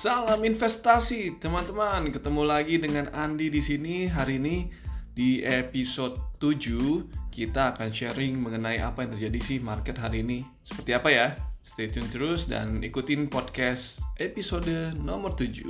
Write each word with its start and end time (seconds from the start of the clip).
Salam 0.00 0.40
investasi, 0.48 1.36
teman-teman. 1.44 2.08
Ketemu 2.08 2.40
lagi 2.48 2.80
dengan 2.80 3.12
Andi 3.12 3.52
di 3.52 3.60
sini. 3.60 4.08
Hari 4.08 4.40
ini 4.40 4.64
di 5.12 5.44
episode 5.44 6.40
7 6.40 7.28
kita 7.28 7.76
akan 7.76 7.92
sharing 7.92 8.40
mengenai 8.40 8.80
apa 8.80 9.04
yang 9.04 9.12
terjadi 9.12 9.40
sih 9.44 9.58
market 9.60 10.00
hari 10.00 10.24
ini. 10.24 10.40
Seperti 10.64 10.96
apa 10.96 11.12
ya? 11.12 11.36
Stay 11.60 11.92
tune 11.92 12.08
terus 12.08 12.48
dan 12.48 12.80
ikutin 12.80 13.28
podcast 13.28 14.00
episode 14.16 14.96
nomor 14.96 15.36
7. 15.36 15.68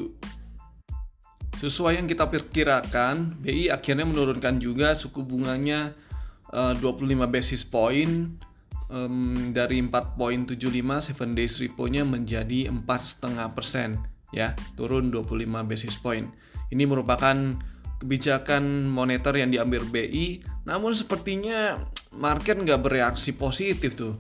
Sesuai 1.59 1.99
yang 1.99 2.07
kita 2.07 2.31
perkirakan, 2.31 3.35
BI 3.43 3.67
akhirnya 3.67 4.07
menurunkan 4.07 4.63
juga 4.63 4.95
suku 4.95 5.27
bunganya 5.27 5.91
uh, 6.55 6.79
25 6.79 7.19
basis 7.27 7.67
point 7.67 8.31
um, 8.95 9.51
dari 9.51 9.83
4.75 9.83 11.19
7 11.19 11.35
days 11.35 11.59
repo-nya 11.59 12.07
menjadi 12.07 12.71
4,5% 12.71 14.10
ya, 14.35 14.55
turun 14.75 15.11
25 15.11 15.47
basis 15.67 15.99
point. 15.99 16.31
Ini 16.71 16.87
merupakan 16.87 17.59
kebijakan 18.01 18.89
moneter 18.89 19.37
yang 19.37 19.53
diambil 19.53 19.85
BI, 19.85 20.41
namun 20.65 20.97
sepertinya 20.97 21.77
market 22.17 22.57
nggak 22.57 22.81
bereaksi 22.81 23.37
positif 23.37 23.93
tuh. 23.95 24.17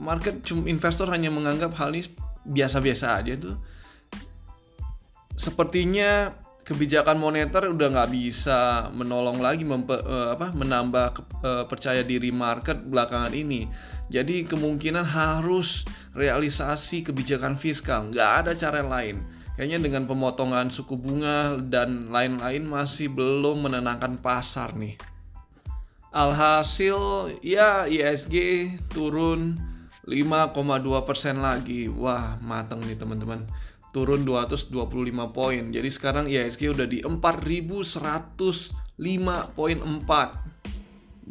Market 0.00 0.42
investor 0.66 1.06
hanya 1.14 1.30
menganggap 1.30 1.76
hal 1.78 1.94
ini 1.94 2.08
biasa-biasa 2.48 3.20
aja 3.22 3.36
tuh. 3.36 3.56
Sepertinya 5.36 6.34
kebijakan 6.64 7.18
moneter 7.18 7.66
udah 7.66 7.88
nggak 7.90 8.10
bisa 8.14 8.88
menolong 8.94 9.42
lagi 9.42 9.66
mempe, 9.66 9.98
uh, 9.98 10.38
apa 10.38 10.54
menambah 10.54 11.06
ke, 11.10 11.22
uh, 11.42 11.64
percaya 11.66 12.06
diri 12.06 12.30
market 12.30 12.78
belakangan 12.86 13.34
ini. 13.34 13.66
Jadi 14.10 14.46
kemungkinan 14.46 15.06
harus 15.06 15.86
realisasi 16.14 17.06
kebijakan 17.06 17.54
fiskal, 17.54 18.10
nggak 18.10 18.30
ada 18.46 18.52
cara 18.54 18.82
lain. 18.82 19.39
Kayaknya 19.60 19.92
dengan 19.92 20.08
pemotongan 20.08 20.72
suku 20.72 20.96
bunga 20.96 21.60
dan 21.60 22.08
lain-lain 22.08 22.64
masih 22.64 23.12
belum 23.12 23.68
menenangkan 23.68 24.16
pasar 24.16 24.72
nih. 24.72 24.96
Alhasil 26.16 26.96
ya 27.44 27.84
ISG 27.84 28.72
turun 28.88 29.60
5,2% 30.08 31.44
lagi. 31.44 31.92
Wah, 31.92 32.40
mateng 32.40 32.80
nih 32.88 32.96
teman-teman 32.96 33.44
turun 33.92 34.24
225 34.24 34.72
poin. 35.28 35.68
Jadi 35.68 35.90
sekarang 35.92 36.24
IHSG 36.24 36.72
udah 36.72 36.88
di 36.88 37.04
4105.4 37.04 38.96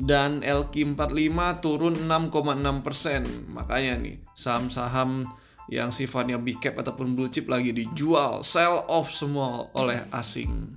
dan 0.05 0.45
LQ45 0.45 1.65
turun 1.65 1.97
6,6 2.05 3.49
Makanya 3.49 3.97
nih 3.97 4.21
saham-saham 4.37 5.25
yang 5.69 5.93
sifatnya 5.93 6.41
big 6.41 6.57
cap 6.57 6.77
ataupun 6.77 7.13
blue 7.13 7.29
chip 7.29 7.45
lagi 7.49 7.73
dijual, 7.73 8.41
sell 8.41 8.85
off 8.89 9.13
semua 9.13 9.69
oleh 9.77 10.01
asing. 10.13 10.73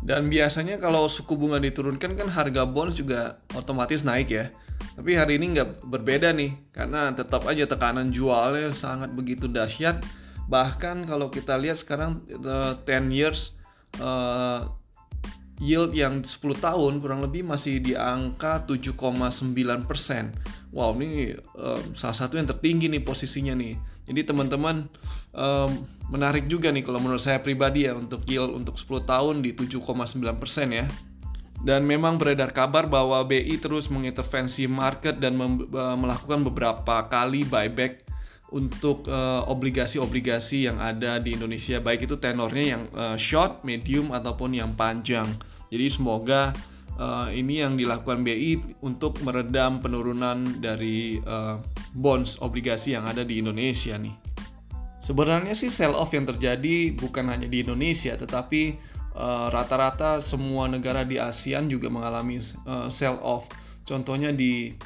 Dan 0.00 0.32
biasanya 0.32 0.80
kalau 0.80 1.08
suku 1.08 1.36
bunga 1.36 1.60
diturunkan 1.60 2.16
kan 2.16 2.28
harga 2.28 2.64
bonds 2.64 2.96
juga 2.96 3.40
otomatis 3.52 4.00
naik 4.00 4.32
ya. 4.32 4.48
Tapi 4.96 5.12
hari 5.12 5.36
ini 5.36 5.56
nggak 5.56 5.84
berbeda 5.84 6.32
nih, 6.32 6.56
karena 6.72 7.12
tetap 7.12 7.44
aja 7.44 7.68
tekanan 7.68 8.08
jualnya 8.08 8.72
sangat 8.72 9.12
begitu 9.12 9.44
dahsyat 9.44 10.00
Bahkan 10.50 11.06
kalau 11.06 11.30
kita 11.30 11.54
lihat 11.54 11.78
sekarang 11.78 12.26
uh, 12.42 12.74
10 12.82 13.14
years 13.14 13.54
uh, 14.02 14.66
yield 15.62 15.94
yang 15.94 16.26
10 16.26 16.42
tahun 16.58 16.98
kurang 16.98 17.22
lebih 17.22 17.46
masih 17.46 17.78
di 17.78 17.94
angka 17.94 18.66
7,9 18.66 19.54
persen. 19.86 20.34
Wow, 20.74 20.98
ini 20.98 21.38
uh, 21.54 21.78
salah 21.94 22.18
satu 22.18 22.34
yang 22.34 22.50
tertinggi 22.50 22.90
nih 22.90 22.98
posisinya 23.06 23.54
nih. 23.54 23.78
Jadi 24.10 24.26
teman-teman 24.26 24.90
um, 25.30 25.70
menarik 26.10 26.50
juga 26.50 26.74
nih 26.74 26.82
kalau 26.82 26.98
menurut 26.98 27.22
saya 27.22 27.38
pribadi 27.38 27.86
ya 27.86 27.94
untuk 27.94 28.26
yield 28.26 28.50
untuk 28.50 28.74
10 28.74 29.06
tahun 29.06 29.34
di 29.46 29.54
7,9 29.54 29.86
persen 30.42 30.74
ya. 30.74 30.86
Dan 31.60 31.86
memang 31.86 32.18
beredar 32.18 32.50
kabar 32.50 32.90
bahwa 32.90 33.20
BI 33.22 33.54
terus 33.60 33.86
mengintervensi 33.92 34.66
market 34.66 35.20
dan 35.20 35.36
melakukan 35.76 36.40
beberapa 36.42 37.04
kali 37.06 37.44
buyback 37.44 38.00
untuk 38.50 39.06
eh, 39.06 39.42
obligasi-obligasi 39.46 40.66
yang 40.66 40.82
ada 40.82 41.22
di 41.22 41.38
Indonesia 41.38 41.78
baik 41.78 42.10
itu 42.10 42.18
tenornya 42.18 42.64
yang 42.76 42.82
uh, 42.96 43.14
short, 43.14 43.62
medium 43.62 44.10
ataupun 44.10 44.58
yang 44.58 44.74
panjang. 44.74 45.28
Jadi 45.70 45.86
semoga 45.86 46.50
uh, 47.00 47.32
ini 47.32 47.64
yang 47.64 47.80
dilakukan 47.80 48.20
BI 48.20 48.84
untuk 48.84 49.24
meredam 49.24 49.80
penurunan 49.80 50.60
dari 50.60 51.16
uh, 51.24 51.56
bonds 51.96 52.36
obligasi 52.44 52.92
yang 52.92 53.08
ada 53.08 53.24
di 53.24 53.40
Indonesia 53.40 53.96
nih. 53.96 54.12
Sebenarnya 55.00 55.56
sih 55.56 55.72
sell 55.72 55.96
off 55.96 56.12
yang 56.12 56.28
terjadi 56.28 56.92
bukan 56.92 57.32
hanya 57.32 57.48
di 57.48 57.64
Indonesia 57.64 58.12
tetapi 58.12 58.92
rata-rata 59.50 60.20
uh, 60.20 60.22
semua 60.22 60.70
negara 60.70 61.02
di 61.02 61.18
ASEAN 61.18 61.66
juga 61.66 61.88
mengalami 61.88 62.36
uh, 62.68 62.86
sell 62.92 63.16
off. 63.24 63.48
Contohnya 63.82 64.30
di 64.30 64.76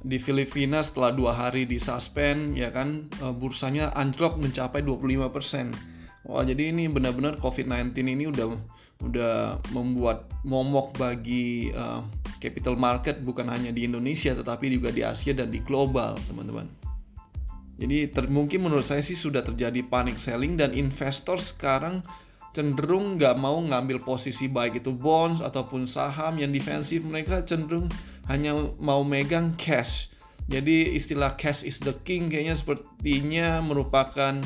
di 0.00 0.16
Filipina 0.16 0.80
setelah 0.80 1.12
dua 1.12 1.32
hari 1.36 1.68
di 1.68 1.76
suspend 1.76 2.56
ya 2.56 2.72
kan 2.72 3.08
uh, 3.20 3.32
bursanya 3.36 3.92
anjlok 3.92 4.40
mencapai 4.40 4.80
25%. 4.80 6.28
Wah, 6.28 6.44
jadi 6.44 6.72
ini 6.72 6.88
benar-benar 6.88 7.40
COVID-19 7.40 7.96
ini 8.04 8.24
udah 8.28 8.48
udah 9.00 9.58
membuat 9.72 10.28
momok 10.44 10.96
bagi 11.00 11.72
uh, 11.72 12.04
capital 12.40 12.76
market 12.76 13.20
bukan 13.20 13.48
hanya 13.48 13.72
di 13.72 13.88
Indonesia 13.88 14.32
tetapi 14.36 14.68
juga 14.72 14.92
di 14.92 15.04
Asia 15.04 15.32
dan 15.32 15.48
di 15.48 15.60
global, 15.64 16.16
teman-teman. 16.28 16.68
Jadi 17.80 18.12
ter 18.12 18.28
mungkin 18.28 18.68
menurut 18.68 18.84
saya 18.84 19.00
sih 19.00 19.16
sudah 19.16 19.40
terjadi 19.40 19.80
panic 19.88 20.20
selling 20.20 20.60
dan 20.60 20.76
investor 20.76 21.40
sekarang 21.40 22.04
cenderung 22.50 23.16
nggak 23.16 23.38
mau 23.38 23.56
ngambil 23.56 24.02
posisi 24.02 24.50
baik 24.50 24.82
itu 24.84 24.90
bonds 24.92 25.40
ataupun 25.40 25.86
saham 25.86 26.36
yang 26.36 26.50
defensif 26.50 27.00
mereka 27.06 27.40
cenderung 27.46 27.86
hanya 28.26 28.52
mau 28.82 29.06
megang 29.06 29.54
cash 29.54 30.10
jadi 30.50 30.98
istilah 30.98 31.38
cash 31.38 31.62
is 31.62 31.78
the 31.78 31.94
king 32.02 32.26
kayaknya 32.26 32.58
sepertinya 32.58 33.62
merupakan 33.62 34.42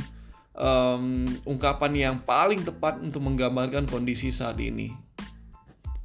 um, 0.54 1.26
ungkapan 1.46 1.92
yang 1.94 2.16
paling 2.22 2.62
tepat 2.62 2.98
untuk 3.02 3.22
menggambarkan 3.26 3.86
kondisi 3.86 4.30
saat 4.30 4.58
ini 4.58 4.94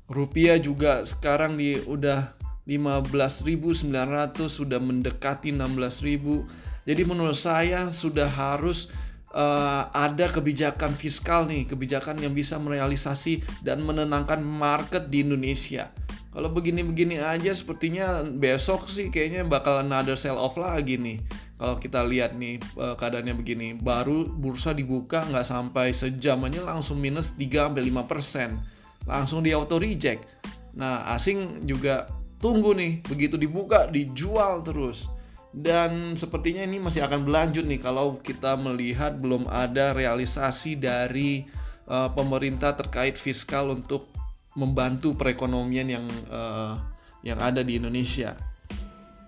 rupiah 0.09 0.57
juga 0.57 1.05
sekarang 1.05 1.55
di 1.55 1.77
udah 1.85 2.33
15.900 2.69 3.85
sudah 4.45 4.77
mendekati 4.77 5.53
16.000 5.53 6.85
jadi 6.89 7.01
menurut 7.05 7.37
saya 7.37 7.93
sudah 7.93 8.25
harus 8.25 8.89
uh, 9.33 9.89
ada 9.93 10.29
kebijakan 10.29 10.93
fiskal 10.93 11.45
nih, 11.45 11.69
kebijakan 11.69 12.17
yang 12.21 12.33
bisa 12.33 12.57
merealisasi 12.57 13.45
dan 13.61 13.85
menenangkan 13.85 14.41
market 14.41 15.09
di 15.09 15.25
Indonesia. 15.25 15.93
Kalau 16.29 16.49
begini-begini 16.53 17.17
aja 17.17 17.49
sepertinya 17.53 18.21
besok 18.21 18.85
sih 18.85 19.09
kayaknya 19.09 19.45
bakal 19.49 19.81
another 19.81 20.13
sell 20.13 20.37
off 20.37 20.55
lagi 20.61 20.95
nih. 20.95 21.17
Kalau 21.59 21.75
kita 21.75 22.07
lihat 22.07 22.39
nih 22.39 22.55
uh, 22.79 22.95
keadaannya 22.95 23.35
begini, 23.35 23.75
baru 23.75 24.23
bursa 24.23 24.71
dibuka 24.71 25.27
nggak 25.27 25.43
sampai 25.43 25.91
sejam 25.91 26.39
aja 26.47 26.63
langsung 26.63 27.03
minus 27.03 27.35
3-5%. 27.35 29.03
Langsung 29.03 29.43
di 29.43 29.51
auto 29.51 29.75
reject. 29.75 30.23
Nah 30.79 31.11
asing 31.11 31.67
juga 31.67 32.07
tunggu 32.39 32.71
nih, 32.71 33.03
begitu 33.03 33.35
dibuka 33.35 33.91
dijual 33.91 34.63
terus 34.63 35.11
dan 35.49 36.13
sepertinya 36.13 36.61
ini 36.61 36.77
masih 36.77 37.01
akan 37.01 37.25
berlanjut 37.25 37.65
nih 37.65 37.81
kalau 37.81 38.21
kita 38.21 38.53
melihat 38.53 39.17
belum 39.17 39.49
ada 39.49 39.97
realisasi 39.97 40.77
dari 40.77 41.49
uh, 41.89 42.13
pemerintah 42.13 42.77
terkait 42.77 43.17
fiskal 43.17 43.73
untuk 43.73 44.13
membantu 44.53 45.17
perekonomian 45.17 45.89
yang 45.89 46.05
uh, 46.29 46.77
yang 47.25 47.41
ada 47.41 47.65
di 47.65 47.81
Indonesia. 47.81 48.37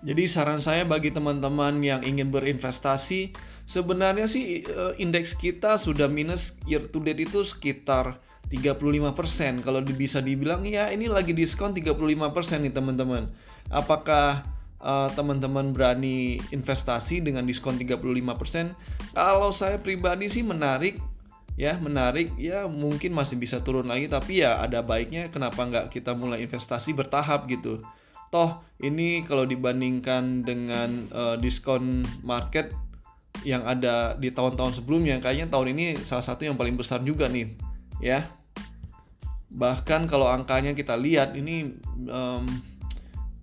Jadi 0.02 0.26
saran 0.26 0.58
saya 0.58 0.82
bagi 0.82 1.14
teman-teman 1.14 1.78
yang 1.78 2.02
ingin 2.02 2.34
berinvestasi, 2.34 3.30
sebenarnya 3.62 4.26
sih 4.26 4.66
uh, 4.66 4.98
indeks 4.98 5.38
kita 5.38 5.78
sudah 5.78 6.10
minus 6.10 6.58
year 6.66 6.82
to 6.82 6.98
date 6.98 7.22
itu 7.22 7.46
sekitar 7.46 8.18
35%. 8.50 9.62
Kalau 9.62 9.78
bisa 9.86 10.18
dibilang 10.18 10.66
ya 10.66 10.90
ini 10.90 11.06
lagi 11.06 11.30
diskon 11.30 11.70
35% 11.70 12.18
nih 12.66 12.74
teman-teman. 12.74 13.30
Apakah 13.70 14.42
uh, 14.82 15.08
teman-teman 15.14 15.70
berani 15.70 16.42
investasi 16.50 17.22
dengan 17.22 17.46
diskon 17.46 17.78
35%. 17.78 19.14
Kalau 19.14 19.54
saya 19.54 19.78
pribadi 19.78 20.26
sih 20.26 20.42
menarik 20.42 20.98
ya 21.52 21.76
menarik 21.76 22.32
ya 22.40 22.64
mungkin 22.64 23.12
masih 23.12 23.36
bisa 23.36 23.60
turun 23.60 23.84
lagi 23.84 24.08
tapi 24.08 24.40
ya 24.40 24.56
ada 24.56 24.80
baiknya 24.80 25.28
kenapa 25.28 25.60
nggak 25.60 25.86
kita 25.92 26.16
mulai 26.16 26.40
investasi 26.48 26.96
bertahap 26.96 27.44
gitu 27.44 27.84
toh 28.32 28.64
ini 28.80 29.20
kalau 29.28 29.44
dibandingkan 29.44 30.40
dengan 30.42 31.06
uh, 31.12 31.36
diskon 31.36 32.02
market 32.24 32.72
yang 33.44 33.62
ada 33.68 34.16
di 34.16 34.32
tahun-tahun 34.32 34.80
sebelumnya 34.80 35.20
kayaknya 35.20 35.52
tahun 35.52 35.76
ini 35.76 35.84
salah 36.02 36.24
satu 36.24 36.48
yang 36.48 36.56
paling 36.56 36.74
besar 36.74 37.04
juga 37.04 37.28
nih 37.28 37.52
ya. 38.00 38.26
Bahkan 39.52 40.08
kalau 40.08 40.32
angkanya 40.32 40.72
kita 40.72 40.96
lihat 40.96 41.36
ini 41.36 41.76
um, 42.08 42.48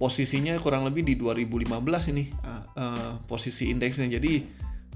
posisinya 0.01 0.57
kurang 0.57 0.89
lebih 0.89 1.06
di 1.06 1.13
2015 1.13 2.12
ini 2.15 2.33
uh, 2.41 2.63
uh, 2.74 3.12
posisi 3.30 3.69
indeksnya. 3.69 4.09
Jadi 4.09 4.41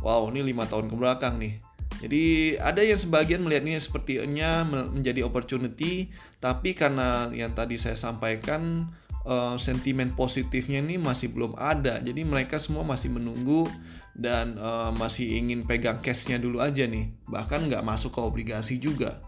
wow 0.01 0.25
ini 0.33 0.41
lima 0.41 0.65
tahun 0.65 0.89
ke 0.89 0.95
belakang 0.97 1.37
nih. 1.37 1.61
Jadi 2.01 2.23
ada 2.57 2.81
yang 2.81 2.97
sebagian 2.97 3.45
melihat 3.45 3.63
ini 3.63 3.77
sepertinya 3.79 4.65
menjadi 4.65 5.23
opportunity, 5.23 6.09
tapi 6.41 6.73
karena 6.73 7.29
yang 7.31 7.53
tadi 7.53 7.79
saya 7.79 7.95
sampaikan 7.95 8.89
uh, 9.27 9.55
sentimen 9.59 10.11
positifnya 10.13 10.79
ini 10.79 10.99
masih 10.99 11.31
belum 11.31 11.55
ada. 11.59 11.99
Jadi 11.99 12.23
mereka 12.23 12.59
semua 12.59 12.83
masih 12.87 13.11
menunggu 13.11 13.67
dan 14.13 14.55
uh, 14.59 14.93
masih 14.93 15.39
ingin 15.39 15.65
pegang 15.65 15.99
cashnya 15.99 16.37
dulu 16.39 16.61
aja 16.63 16.85
nih. 16.85 17.11
Bahkan 17.27 17.71
nggak 17.71 17.83
masuk 17.83 18.15
ke 18.15 18.21
obligasi 18.21 18.77
juga. 18.77 19.19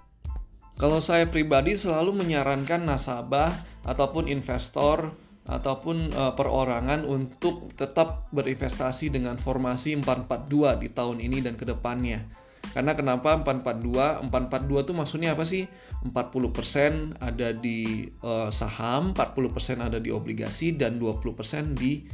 Kalau 0.75 1.00
saya 1.00 1.31
pribadi 1.31 1.80
selalu 1.80 2.19
menyarankan 2.19 2.83
nasabah 2.83 3.56
ataupun 3.88 4.27
investor 4.27 5.15
ataupun 5.45 6.12
uh, 6.12 6.33
perorangan 6.33 7.06
untuk 7.06 7.69
tetap 7.77 8.27
berinvestasi 8.33 9.13
dengan 9.13 9.38
formasi 9.38 9.94
442 10.01 10.81
di 10.81 10.88
tahun 10.89 11.18
ini 11.21 11.38
dan 11.45 11.56
ke 11.56 11.63
depannya. 11.69 12.44
Karena 12.73 12.97
kenapa 12.97 13.38
442? 13.44 14.31
442 14.31 14.85
itu 14.85 14.94
maksudnya 14.95 15.29
apa 15.35 15.45
sih? 15.45 15.69
40% 16.06 17.21
ada 17.21 17.50
di 17.53 18.09
uh, 18.25 18.50
saham, 18.50 19.13
40% 19.13 19.81
ada 19.81 19.97
di 19.97 20.09
obligasi 20.09 20.77
dan 20.77 20.97
20% 20.97 21.77
di 21.77 22.06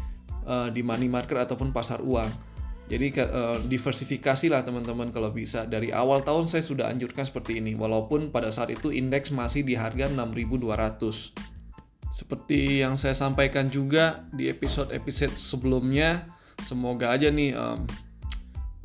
uh, 0.47 0.71
di 0.71 0.81
money 0.81 1.11
market 1.11 1.47
ataupun 1.47 1.71
pasar 1.71 2.03
uang. 2.03 2.51
Jadi 2.91 3.07
uh, 3.23 3.55
diversifikasi 3.63 4.51
lah 4.51 4.67
teman-teman 4.67 5.15
kalau 5.15 5.31
bisa. 5.31 5.63
Dari 5.63 5.95
awal 5.95 6.27
tahun 6.27 6.51
saya 6.51 6.59
sudah 6.59 6.91
anjurkan 6.91 7.23
seperti 7.23 7.63
ini 7.63 7.71
walaupun 7.71 8.35
pada 8.35 8.51
saat 8.51 8.67
itu 8.67 8.91
indeks 8.91 9.31
masih 9.31 9.63
di 9.63 9.79
harga 9.79 10.11
6200. 10.11 12.11
Seperti 12.11 12.83
yang 12.83 12.99
saya 12.99 13.15
sampaikan 13.15 13.71
juga 13.71 14.27
di 14.35 14.51
episode-episode 14.51 15.31
sebelumnya, 15.31 16.27
semoga 16.59 17.15
aja 17.15 17.31
nih 17.31 17.55
um, 17.55 17.87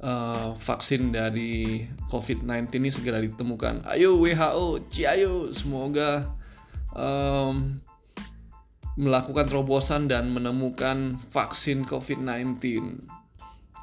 uh, 0.06 0.55
vaksin 0.55 1.11
dari 1.11 1.82
COVID-19 2.08 2.70
ini 2.79 2.91
segera 2.94 3.19
ditemukan. 3.19 3.82
Ayo 3.91 4.23
WHO, 4.23 4.87
ciayo, 4.87 5.50
semoga 5.50 6.31
um, 6.94 7.75
melakukan 8.97 9.50
terobosan 9.50 10.06
dan 10.06 10.31
menemukan 10.31 11.19
vaksin 11.35 11.82
COVID-19. 11.85 12.62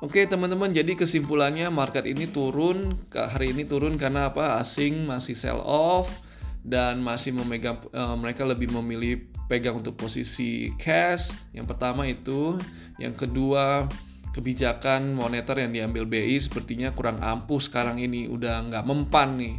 Oke 0.04 0.28
teman-teman, 0.28 0.76
jadi 0.76 1.00
kesimpulannya 1.00 1.72
market 1.72 2.04
ini 2.04 2.28
turun, 2.28 3.08
hari 3.08 3.56
ini 3.56 3.64
turun 3.64 3.96
karena 3.96 4.28
apa? 4.28 4.60
Asing 4.60 5.08
masih 5.08 5.32
sell 5.32 5.64
off 5.64 6.12
dan 6.60 7.00
masih 7.00 7.32
memegang 7.32 7.80
uh, 7.96 8.16
mereka 8.20 8.44
lebih 8.44 8.68
memilih 8.72 9.24
pegang 9.48 9.80
untuk 9.80 9.96
posisi 9.96 10.76
cash. 10.76 11.32
Yang 11.56 11.72
pertama 11.72 12.04
itu, 12.04 12.60
yang 13.00 13.16
kedua 13.16 13.88
kebijakan 14.34 15.14
moneter 15.14 15.62
yang 15.62 15.72
diambil 15.72 16.10
BI 16.10 16.42
sepertinya 16.42 16.90
kurang 16.92 17.22
ampuh 17.22 17.62
sekarang 17.62 18.02
ini 18.02 18.26
udah 18.26 18.66
nggak 18.66 18.84
mempan 18.84 19.38
nih 19.38 19.56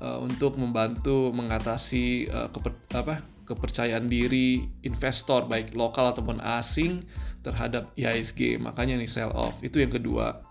uh, 0.00 0.20
untuk 0.20 0.60
membantu 0.60 1.32
mengatasi 1.32 2.28
uh, 2.28 2.48
keper, 2.52 2.72
apa, 2.92 3.24
kepercayaan 3.48 4.06
diri 4.06 4.68
investor 4.84 5.48
baik 5.48 5.72
lokal 5.72 6.12
ataupun 6.12 6.38
asing 6.60 7.00
terhadap 7.40 7.96
IHSG 7.96 8.60
makanya 8.60 9.00
nih 9.00 9.08
sell 9.08 9.32
off. 9.32 9.56
Itu 9.64 9.80
yang 9.80 9.92
kedua. 9.92 10.44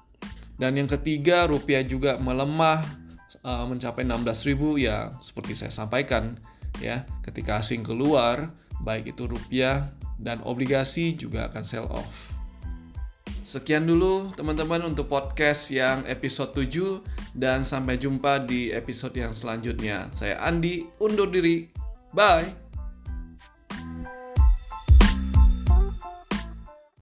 Dan 0.59 0.75
yang 0.75 0.89
ketiga 0.89 1.47
rupiah 1.47 1.85
juga 1.85 2.17
melemah 2.17 2.83
uh, 3.45 3.65
mencapai 3.69 4.03
16.000 4.03 4.57
ya 4.81 5.13
seperti 5.21 5.53
saya 5.55 5.71
sampaikan 5.71 6.35
ya 6.83 7.07
ketika 7.23 7.61
asing 7.63 7.85
keluar 7.85 8.51
baik 8.83 9.15
itu 9.15 9.29
rupiah 9.29 9.87
dan 10.19 10.43
obligasi 10.43 11.15
juga 11.15 11.47
akan 11.47 11.63
sell 11.63 11.87
off. 11.87 12.38
Sekian 13.49 13.89
dulu 13.89 14.29
teman-teman 14.37 14.93
untuk 14.93 15.09
podcast 15.09 15.73
yang 15.73 16.05
episode 16.05 16.53
7 16.53 17.33
dan 17.33 17.65
sampai 17.65 17.97
jumpa 17.97 18.45
di 18.45 18.69
episode 18.69 19.17
yang 19.17 19.33
selanjutnya. 19.33 20.05
Saya 20.13 20.37
Andi 20.37 20.85
undur 21.01 21.33
diri. 21.33 21.65
Bye. 22.13 22.68